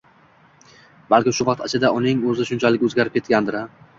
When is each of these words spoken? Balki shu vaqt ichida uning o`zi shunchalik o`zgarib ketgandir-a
Balki 1.15 1.19
shu 1.39 1.45
vaqt 1.51 1.61
ichida 1.67 1.93
uning 1.99 2.25
o`zi 2.31 2.47
shunchalik 2.53 2.87
o`zgarib 2.89 3.19
ketgandir-a 3.19 3.63